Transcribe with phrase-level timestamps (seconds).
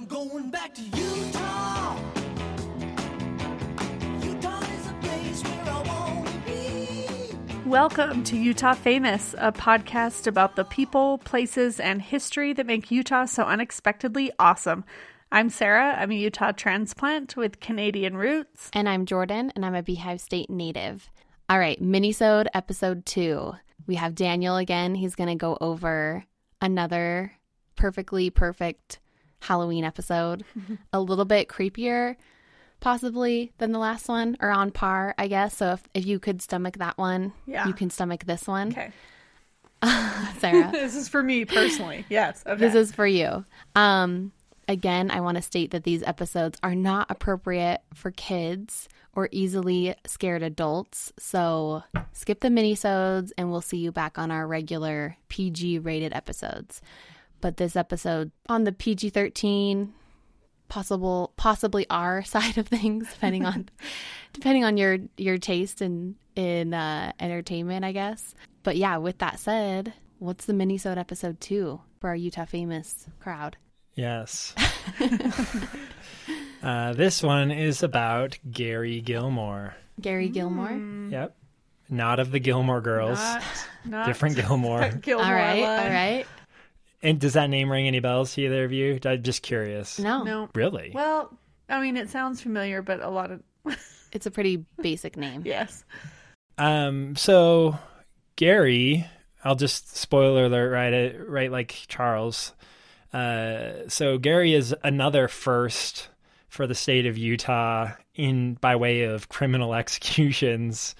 [0.00, 1.98] I'm going back to Utah.
[4.22, 7.68] Utah is a place where I want to be.
[7.68, 13.26] Welcome to Utah Famous, a podcast about the people, places, and history that make Utah
[13.26, 14.84] so unexpectedly awesome.
[15.30, 15.94] I'm Sarah.
[15.98, 18.70] I'm a Utah transplant with Canadian roots.
[18.72, 21.10] And I'm Jordan, and I'm a Beehive State native.
[21.50, 23.52] All right, Minisode episode two.
[23.86, 24.94] We have Daniel again.
[24.94, 26.24] He's going to go over
[26.62, 27.32] another
[27.76, 28.98] perfectly perfect
[29.40, 30.44] Halloween episode.
[30.92, 32.16] a little bit creepier,
[32.80, 35.56] possibly, than the last one, or on par, I guess.
[35.56, 37.66] So if, if you could stomach that one, Yeah.
[37.66, 38.68] you can stomach this one.
[38.68, 38.92] Okay.
[40.38, 40.70] Sarah.
[40.72, 42.04] This is for me personally.
[42.08, 42.42] Yes.
[42.46, 42.58] Okay.
[42.58, 43.44] This is for you.
[43.74, 44.32] Um,
[44.68, 49.94] again, I want to state that these episodes are not appropriate for kids or easily
[50.06, 51.12] scared adults.
[51.18, 56.80] So skip the minisodes and we'll see you back on our regular PG rated episodes.
[57.40, 59.92] But this episode on the PG 13
[60.68, 63.68] possible possibly R side of things depending on
[64.32, 68.34] depending on your your taste in in uh entertainment I guess.
[68.62, 73.56] But yeah, with that said, what's the minisode episode 2 for our Utah famous crowd?
[73.94, 74.54] Yes.
[76.62, 79.74] uh, this one is about Gary Gilmore.
[80.00, 80.78] Gary Gilmore.
[81.10, 81.36] Yep.
[81.88, 83.18] Not of the Gilmore Girls.
[83.18, 83.42] Not,
[83.84, 84.90] not Different Gilmore.
[84.90, 85.26] Gilmore.
[85.26, 85.92] all right, I all lied.
[85.92, 86.26] right.
[87.02, 88.98] And does that name ring any bells to either of you?
[89.04, 89.98] I'm just curious.
[89.98, 90.22] No.
[90.22, 90.48] No.
[90.54, 90.92] Really?
[90.94, 91.36] Well,
[91.68, 93.42] I mean, it sounds familiar, but a lot of
[94.12, 95.42] It's a pretty basic name.
[95.44, 95.84] yes.
[96.58, 97.16] Um.
[97.16, 97.78] So
[98.36, 99.06] Gary,
[99.44, 102.52] I'll just spoiler alert right at, right like Charles.
[103.12, 103.88] Uh.
[103.88, 106.08] So Gary is another first
[106.48, 110.94] for the state of Utah in by way of criminal executions.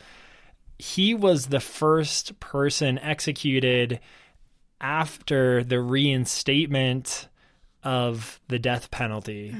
[0.79, 4.01] He was the first person executed
[4.81, 7.29] after the reinstatement
[7.83, 9.55] of the death penalty.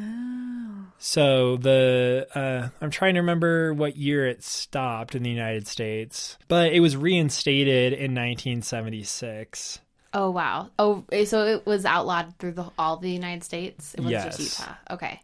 [0.99, 6.37] So the uh, I'm trying to remember what year it stopped in the United States,
[6.49, 9.81] but it was reinstated in 1976.
[10.13, 10.71] Oh wow.
[10.79, 13.95] Oh, so it was outlawed through the, all the United States.
[13.95, 14.37] It was Yes.
[14.37, 14.75] just Utah.
[14.91, 15.21] Okay.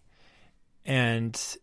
[0.84, 1.56] and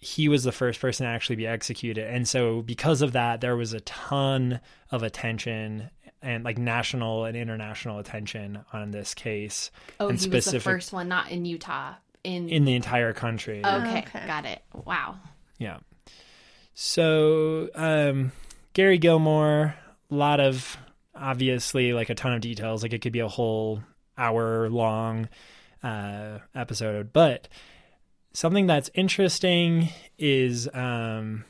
[0.00, 2.06] he was the first person to actually be executed.
[2.06, 4.60] And so because of that, there was a ton
[4.92, 5.90] of attention
[6.22, 9.70] and like national and international attention on this case
[10.00, 11.94] Oh, and he was the first one, not in Utah.
[12.24, 13.62] In, in the entire country.
[13.64, 14.26] okay, Okay.
[14.26, 14.62] got it.
[14.84, 15.16] Wow.
[15.58, 15.78] Yeah.
[16.74, 18.32] So, um,
[18.72, 19.74] Gary Gilmore,
[20.10, 20.76] a lot of
[21.14, 22.82] obviously like a ton of details.
[22.82, 23.82] Like it could be a whole
[24.16, 25.28] hour long
[25.82, 27.48] uh, episode, but
[28.32, 31.44] something that's interesting is um,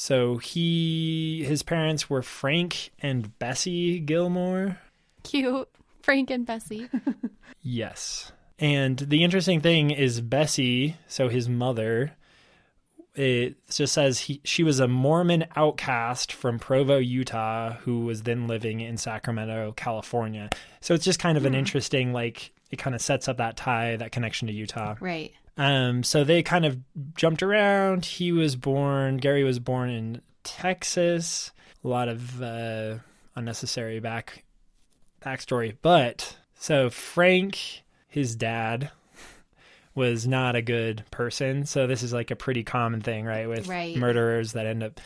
[0.00, 4.78] so he his parents were Frank and Bessie Gilmore.
[5.24, 5.68] Cute.
[6.02, 6.88] Frank and Bessie.
[7.62, 8.32] Yes.
[8.58, 12.12] And the interesting thing is Bessie, so his mother,
[13.14, 18.46] it just says he, she was a Mormon outcast from Provo, Utah, who was then
[18.46, 20.50] living in Sacramento, California.
[20.80, 21.58] So it's just kind of an hmm.
[21.58, 24.94] interesting, like, it kind of sets up that tie, that connection to Utah.
[25.00, 25.32] right.
[25.60, 26.78] Um, so they kind of
[27.14, 28.06] jumped around.
[28.06, 31.52] He was born, Gary was born in Texas.
[31.84, 32.94] A lot of uh,
[33.36, 34.44] unnecessary back
[35.22, 38.90] backstory, but so Frank, his dad,
[39.94, 41.66] was not a good person.
[41.66, 43.94] So this is like a pretty common thing, right, with Right.
[43.96, 44.98] murderers that end up.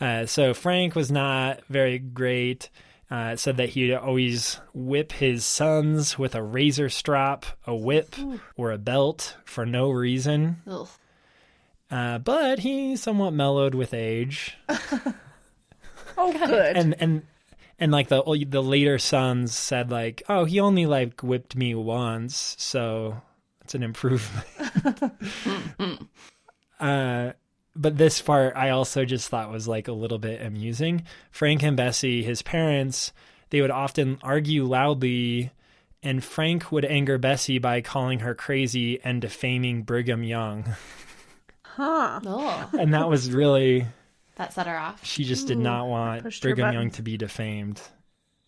[0.00, 2.68] Uh, so Frank was not very great.
[3.10, 8.16] Uh, said that he'd always whip his sons with a razor strap, a whip,
[8.56, 10.56] or a belt for no reason.
[11.90, 14.56] Uh, but he somewhat mellowed with age,
[16.16, 16.76] Oh, good.
[16.76, 17.22] and and
[17.78, 22.56] and like the the later sons said, like, oh, he only like whipped me once,
[22.58, 23.20] so
[23.60, 24.46] it's an improvement.
[26.80, 27.32] uh,
[27.76, 31.04] but this part I also just thought was like a little bit amusing.
[31.30, 33.12] Frank and Bessie, his parents,
[33.50, 35.52] they would often argue loudly.
[36.02, 40.74] And Frank would anger Bessie by calling her crazy and defaming Brigham Young.
[41.62, 42.20] huh.
[42.26, 43.86] Oh, And that was really
[44.36, 45.04] that set her off.
[45.04, 47.80] She just did not want Brigham Young to be defamed.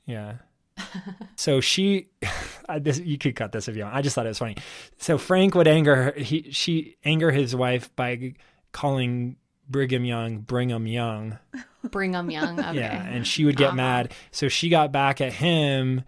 [0.05, 0.35] Yeah.
[1.37, 2.09] so she,
[2.69, 3.95] I, this, you could cut this if you want.
[3.95, 4.57] I just thought it was funny.
[4.99, 6.13] So Frank would anger her.
[6.13, 8.35] He, she anger his wife by
[8.77, 9.37] calling
[9.69, 11.39] Brigham Young Brigham Young.
[11.83, 12.61] Brigham Young.
[12.61, 12.77] Okay.
[12.77, 13.77] Yeah, and she would get Uh-huh.
[13.77, 14.13] mad.
[14.31, 16.03] So she got back at him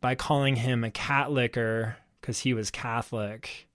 [0.00, 3.68] by calling him a cat licker because he was Catholic.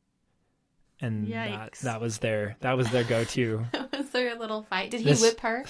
[1.01, 1.79] And that, Yikes.
[1.81, 3.65] that was their that was their go to.
[3.93, 4.91] was their little fight?
[4.91, 5.63] Did he This- whip her?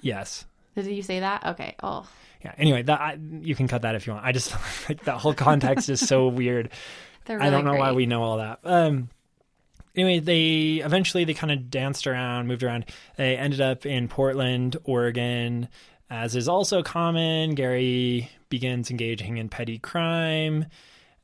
[0.00, 0.44] yes.
[0.74, 1.44] Did you say that?
[1.44, 1.76] Okay.
[1.82, 2.08] Oh,
[2.42, 2.54] Yeah.
[2.56, 4.24] Anyway, that I, you can cut that if you want.
[4.24, 4.52] I just
[4.88, 6.70] like that whole context is so weird.
[7.26, 8.60] they're I don't know why we know all that.
[8.64, 9.10] Um,
[9.94, 12.86] anyway, they eventually they kind of danced around, moved around.
[13.16, 15.68] They ended up in Portland, Oregon.
[16.10, 20.66] As is also common, Gary begins engaging in petty crime.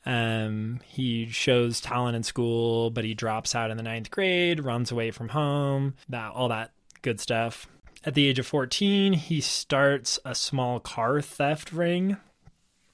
[0.06, 4.90] Um, he shows talent in school, but he drops out in the ninth grade, runs
[4.90, 6.70] away from home, that all that
[7.02, 7.66] good stuff.
[8.04, 12.16] At the age of 14, he starts a small car theft ring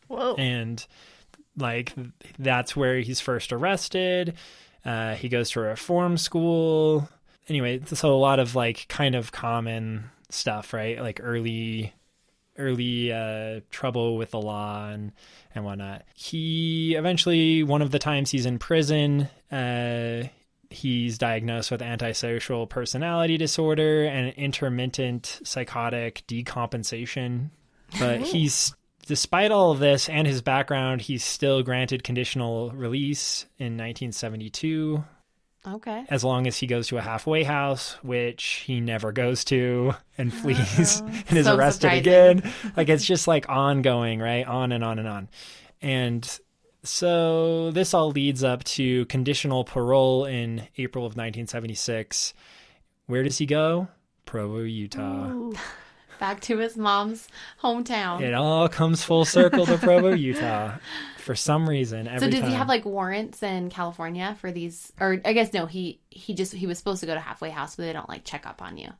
[0.09, 0.35] Whoa.
[0.37, 0.85] and
[1.57, 1.95] like
[2.39, 4.35] that's where he's first arrested.
[4.85, 7.09] Uh, he goes to a reform school.
[7.49, 11.01] Anyway, so a lot of like kind of common stuff, right?
[11.01, 11.95] Like early,
[12.59, 15.13] early uh, trouble with the law and
[15.55, 16.03] and whatnot.
[16.15, 20.25] He eventually, one of the times he's in prison, uh,
[20.71, 27.51] he's diagnosed with antisocial personality disorder and intermittent psychotic decompensation.
[27.99, 28.75] But he's
[29.07, 35.05] despite all of this and his background, he's still granted conditional release in 1972
[35.67, 36.05] Okay.
[36.11, 40.31] as long as he goes to a halfway house, which he never goes to and
[40.33, 42.39] oh, flees and is So arrested surprising.
[42.39, 42.53] again.
[42.77, 44.47] Like it's just like ongoing, right?
[44.47, 45.29] On and on and on.
[45.81, 46.39] And
[46.83, 52.35] so this all leads up to conditional parole in April of 1976.
[53.07, 53.89] Where does he go?
[54.27, 55.51] Provo, Utah.
[56.19, 57.29] Back to his mom's
[57.63, 58.21] hometown.
[58.21, 60.77] It all comes full circle to Provo, Utah.
[61.19, 62.51] For some reason, every so does time.
[62.51, 64.93] he have like warrants in California for these?
[65.01, 65.67] Or I guess no.
[65.67, 68.25] He he just he was supposed to go to halfway house, but they don't like
[68.25, 68.91] check up on you.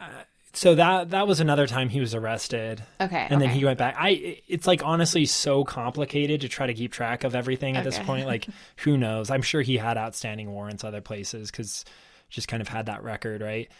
[0.00, 0.06] Uh,
[0.52, 2.82] so that that was another time he was arrested.
[3.00, 3.26] Okay.
[3.28, 3.94] and then he went back.
[3.98, 7.98] I it's like honestly so complicated to try to keep track of everything at this
[7.98, 8.26] point.
[8.26, 9.30] Like who knows?
[9.30, 11.84] I'm sure he had outstanding warrants other places because
[12.30, 13.70] just kind of had that record, right?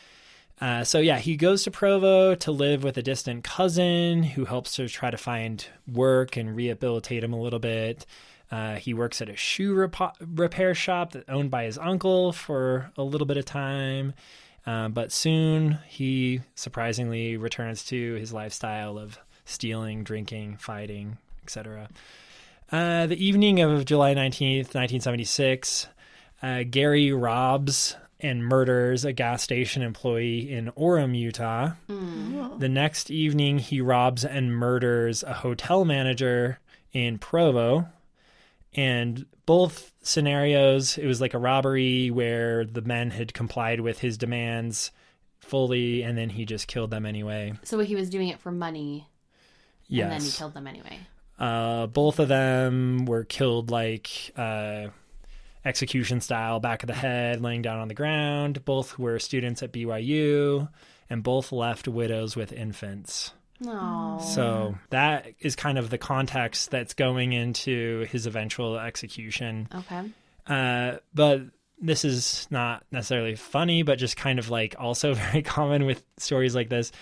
[0.60, 4.76] Uh, so yeah, he goes to Provo to live with a distant cousin who helps
[4.76, 8.06] to try to find work and rehabilitate him a little bit.
[8.50, 12.90] Uh, he works at a shoe repa- repair shop that owned by his uncle for
[12.96, 14.14] a little bit of time.
[14.64, 21.88] Um, but soon he surprisingly returns to his lifestyle of stealing, drinking, fighting, etc.
[22.72, 25.86] Uh, the evening of July 19th, 1976,
[26.42, 31.72] uh, Gary robs and murders a gas station employee in Orem, Utah.
[31.88, 36.58] The next evening, he robs and murders a hotel manager
[36.92, 37.86] in Provo.
[38.74, 44.18] And both scenarios, it was like a robbery where the men had complied with his
[44.18, 44.90] demands
[45.38, 47.52] fully, and then he just killed them anyway.
[47.62, 49.08] So he was doing it for money,
[49.88, 50.04] Yes.
[50.04, 50.98] and then he killed them anyway.
[51.38, 54.88] Uh, both of them were killed like uh,
[55.66, 58.64] execution style, back of the head, laying down on the ground.
[58.64, 60.68] Both were students at BYU,
[61.10, 63.32] and both left widows with infants.
[63.60, 64.18] No.
[64.22, 69.68] So that is kind of the context that's going into his eventual execution.
[69.74, 70.10] Okay.
[70.46, 71.42] Uh, but
[71.80, 76.54] this is not necessarily funny, but just kind of like also very common with stories
[76.54, 76.92] like this.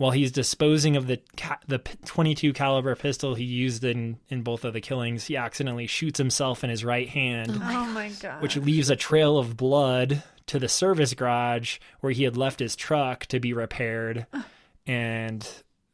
[0.00, 1.76] While he's disposing of the ca- the
[2.06, 6.64] 22 caliber pistol he used in in both of the killings, he accidentally shoots himself
[6.64, 8.40] in his right hand, Oh my oh god.
[8.40, 12.76] which leaves a trail of blood to the service garage where he had left his
[12.76, 14.24] truck to be repaired,
[14.86, 15.46] and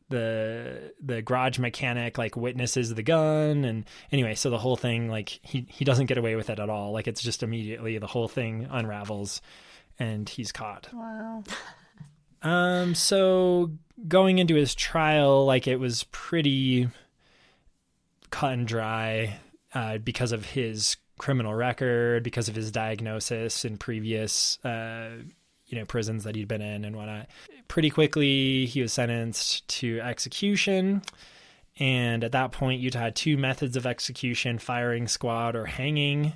[0.09, 3.65] the the garage mechanic like witnesses the gun.
[3.65, 6.71] And anyway so the whole thing like he he doesn't get away with it at
[6.71, 6.93] all.
[6.93, 9.43] Like it's just immediately the whole thing unravels
[9.99, 10.87] and he's caught.
[10.95, 11.43] Wow.
[12.43, 13.71] um so
[14.09, 16.89] going into his trial like it was pretty
[18.31, 19.39] cut and dry
[19.75, 25.11] uh, because of his criminal record because of his diagnosis in previous uh,
[25.67, 27.27] you know prisons that he'd been in and whatnot.
[27.69, 31.03] Pretty quickly he was sentenced to execution.
[31.79, 36.33] And at that point utah had two methods of execution firing squad or hanging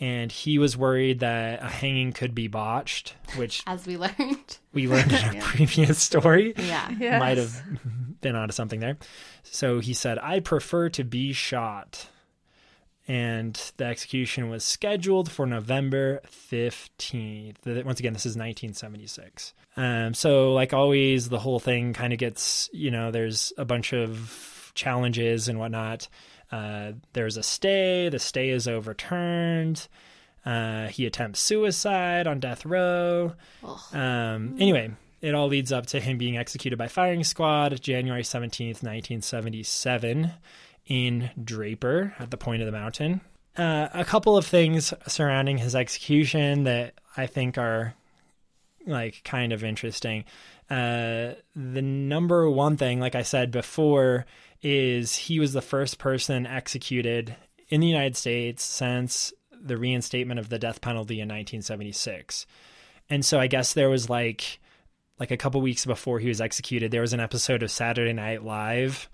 [0.00, 4.58] and he was worried that a hanging could be botched which As we learned.
[4.72, 6.90] we learned in a previous story Yeah.
[6.98, 7.20] Yes.
[7.20, 7.62] might have
[8.20, 8.96] been onto something there.
[9.42, 12.08] So he said, I prefer to be shot.
[13.10, 16.20] And the execution was scheduled for November
[16.52, 17.84] 15th.
[17.84, 19.54] Once again, this is 1976.
[19.78, 23.94] Um, so, like always, the whole thing kind of gets, you know, there's a bunch
[23.94, 26.08] of challenges and whatnot.
[26.50, 29.88] Uh, there's a stay, the stay is overturned.
[30.44, 33.34] Uh, he attempts suicide on death row.
[33.92, 34.90] Um, anyway,
[35.20, 40.30] it all leads up to him being executed by firing squad January 17th, 1977,
[40.86, 43.20] in Draper at the point of the mountain.
[43.56, 47.94] Uh, a couple of things surrounding his execution that I think are
[48.86, 50.24] like kind of interesting.
[50.70, 54.26] Uh, the number one thing, like I said before,
[54.62, 57.34] is he was the first person executed
[57.68, 62.46] in the United States since the reinstatement of the death penalty in 1976.
[63.10, 64.60] And so I guess there was like
[65.18, 68.44] like a couple weeks before he was executed, there was an episode of Saturday Night
[68.44, 69.08] Live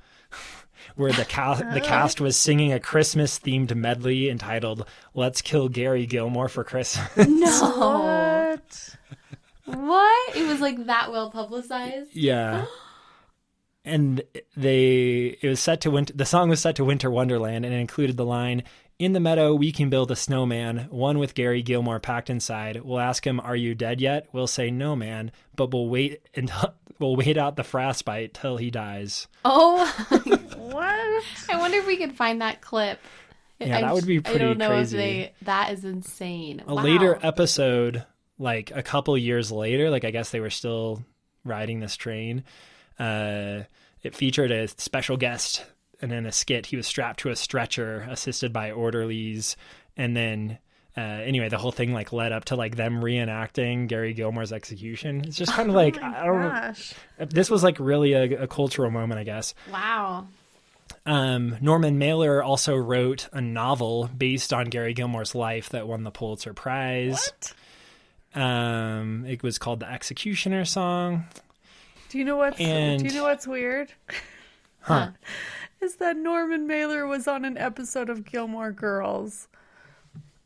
[0.96, 6.06] where the cast the cast was singing a Christmas themed medley entitled "Let's Kill Gary
[6.06, 8.58] Gilmore for Christmas." No.
[9.88, 10.28] What?
[10.28, 10.36] What?
[10.36, 12.10] It was like that well publicized.
[12.14, 12.66] yeah.
[13.86, 14.22] And
[14.56, 17.76] they it was set to winter the song was set to Winter Wonderland and it
[17.78, 18.62] included the line
[18.98, 22.80] in the meadow, we can build a snowman, one with Gary Gilmore packed inside.
[22.82, 26.72] We'll ask him, "Are you dead yet?" We'll say, "No, man," but we'll wait until
[26.98, 29.26] we'll wait out the frostbite till he dies.
[29.44, 29.84] Oh,
[30.56, 31.24] What?
[31.50, 33.00] I wonder if we could find that clip.
[33.58, 34.96] Yeah, that would be I pretty don't know crazy.
[34.96, 35.32] if they.
[35.44, 36.62] That is insane.
[36.66, 36.82] A Wow.
[36.84, 38.04] later episode,
[38.38, 41.02] like a couple years later, like I guess they were still
[41.44, 42.44] riding this train.
[42.98, 43.60] Uh,
[44.02, 45.64] it featured a special guest,
[46.00, 49.56] and in a skit, he was strapped to a stretcher, assisted by orderlies,
[49.96, 50.58] and then.
[50.96, 55.22] Uh, anyway, the whole thing like led up to like them reenacting Gary Gilmore's execution.
[55.26, 56.48] It's just kind of like Oh my I don't know.
[56.50, 56.94] gosh.
[57.18, 59.54] This was like really a, a cultural moment, I guess.
[59.72, 60.28] Wow.
[61.04, 66.12] Um, Norman Mailer also wrote a novel based on Gary Gilmore's life that won the
[66.12, 67.28] Pulitzer Prize.
[67.40, 67.54] What?
[68.34, 71.24] Um, it was called the Executioner Song.
[72.08, 73.92] Do you know what's And- Do you know what's weird?
[74.80, 75.10] Huh.
[75.80, 79.48] Is that Norman Mailer was on an episode of Gilmore Girls.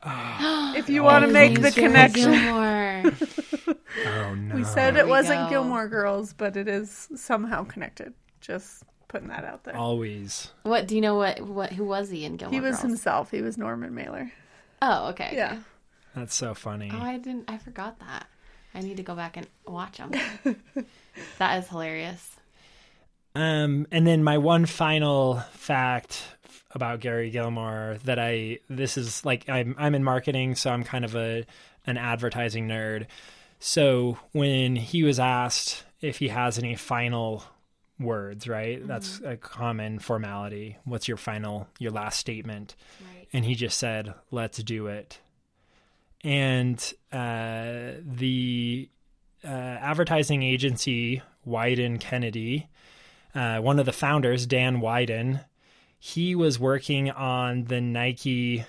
[0.05, 2.33] if you want to make the connection.
[4.05, 4.55] Oh no!
[4.55, 5.49] We said There it we wasn't go.
[5.49, 8.13] Gilmore Girls, but it is somehow connected.
[8.39, 9.75] Just putting that out there.
[9.75, 10.51] always.
[10.63, 11.15] what do you know?
[11.15, 11.73] What what?
[11.73, 12.83] Who was he in Gilmore he was Girls?
[12.83, 13.31] himself.
[13.31, 14.31] He was Norman Mailer.
[14.81, 15.31] Oh, okay.
[15.33, 15.53] Yeah.
[15.53, 15.61] okay.
[16.15, 16.91] That's so funny.
[16.93, 17.49] Oh, I didn't.
[17.49, 18.27] I forgot that.
[18.73, 20.11] I need to go back and watch them.
[21.39, 22.35] that is hilarious.
[23.35, 26.23] Um, and then my one final fact
[26.71, 31.05] about Gary Gilmore that I this is like I'm I'm in marketing, so I'm kind
[31.05, 31.45] of a
[31.85, 33.07] an advertising nerd.
[33.59, 37.43] So when he was asked if he has any final
[37.99, 38.85] words, right?
[38.85, 40.77] That's a common formality.
[40.85, 42.75] What's your final your last statement?
[43.15, 43.27] Right.
[43.33, 45.19] and he just said, "Let's do it."
[46.23, 46.77] And
[47.11, 48.89] uh, the
[49.43, 52.67] uh, advertising agency Wieden Kennedy,
[53.33, 55.43] uh, one of the founders, Dan Wieden,
[55.97, 58.65] he was working on the Nike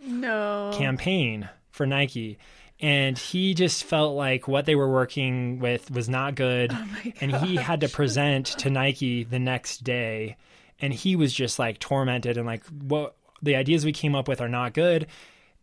[0.00, 0.70] No.
[0.74, 2.38] campaign for Nike.
[2.82, 6.74] And he just felt like what they were working with was not good.
[7.20, 10.36] and he had to present to Nike the next day.
[10.80, 14.40] And he was just like tormented and like, what the ideas we came up with
[14.40, 15.06] are not good.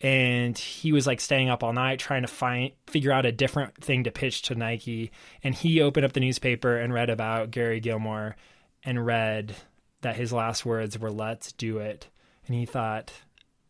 [0.02, 3.84] And he was like staying up all night trying to find, figure out a different
[3.84, 5.12] thing to pitch to Nike.
[5.44, 8.36] And he opened up the newspaper and read about Gary Gilmore
[8.84, 9.56] and read
[10.02, 12.08] that his last words were, let's do it.
[12.46, 13.12] And he thought,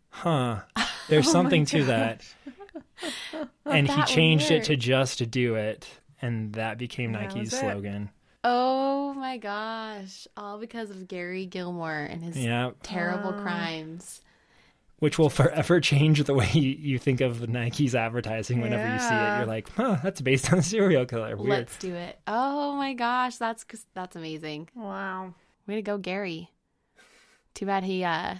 [0.09, 0.59] huh,
[1.07, 2.25] there's oh something to that
[3.65, 5.87] and he that would changed it to just do it
[6.21, 8.09] and that became That nike's slogan
[8.49, 10.25] Oh my gosh!
[10.37, 13.41] All because of Gary Gilmore and his yeah terrible ah.
[13.41, 14.21] crimes.
[14.99, 19.13] Which will forever change the way you, you think of nike's advertising whenever you see
[19.13, 22.19] it you're like huh that's based on a serial killer weird Let's do it.
[22.27, 24.69] Oh my gosh, that's that's amazing.
[24.75, 25.33] Wow.
[25.67, 26.49] Way to go, Gary.
[27.53, 28.35] Too bad he uh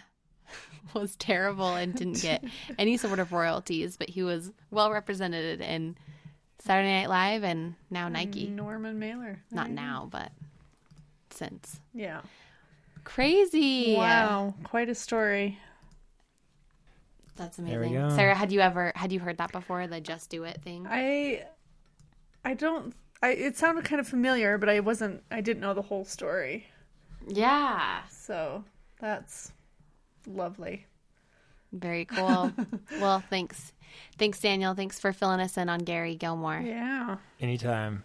[0.94, 2.44] was terrible and didn't get
[2.78, 5.98] any sort of royalties, but he was well represented in
[6.60, 8.48] Saturday Night Live and now Nike.
[8.48, 9.42] Norman Mailer.
[9.52, 10.32] Not now, but
[11.32, 11.80] since.
[11.94, 12.22] Yeah.
[13.04, 13.96] Crazy.
[13.96, 14.54] Wow.
[14.64, 15.58] Quite a story.
[17.38, 18.10] That's There we amazing.
[18.10, 18.16] go.
[18.16, 20.86] Sarah, had you ever had you heard that before, the just do it thing?
[20.90, 21.46] I
[22.44, 25.82] I don't I it sounded kind of familiar, but I wasn't I didn't know the
[25.84, 26.68] whole story.
[27.28, 28.02] Yeah.
[28.10, 28.64] So
[29.00, 29.52] that's
[30.26, 30.86] lovely.
[31.74, 32.52] Very cool.
[33.00, 33.74] well, thanks.
[34.18, 34.74] Thanks, Daniel.
[34.74, 36.62] Thanks for filling us in on Gary Gilmore.
[36.64, 37.18] Yeah.
[37.40, 38.04] anytime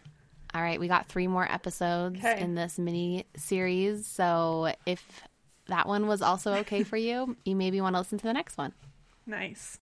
[0.54, 2.40] All right, we got three more episodes Okay.
[2.40, 4.06] in this mini series.
[4.06, 5.22] So if
[5.66, 8.56] that one was also okay for you, you maybe want to listen to the next
[8.58, 8.72] one.
[9.26, 9.79] Nice.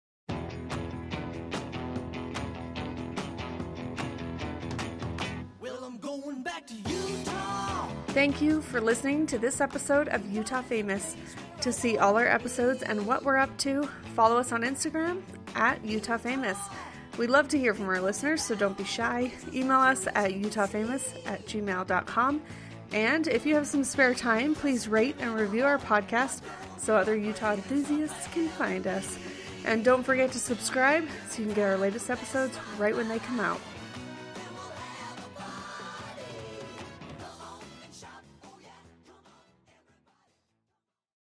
[5.60, 7.88] Well, I'm going back to Utah.
[8.08, 11.16] Thank you for listening to this episode of Utah Famous.
[11.62, 15.22] To see all our episodes and what we're up to, follow us on Instagram
[15.54, 16.58] at Utah Famous.
[17.16, 19.32] We'd love to hear from our listeners, so don't be shy.
[19.52, 22.42] Email us at utahfamous at gmail.com.
[22.92, 26.42] And if you have some spare time, please rate and review our podcast
[26.76, 29.18] so other Utah enthusiasts can find us.
[29.64, 33.18] And don't forget to subscribe so you can get our latest episodes right when they
[33.18, 33.60] come out.